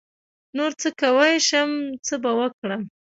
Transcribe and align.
نـور 0.55 0.71
څه 0.81 0.89
کوی 1.01 1.33
شم 1.47 1.69
څه 2.05 2.15
به 2.23 2.31
وکړم. 2.39 2.81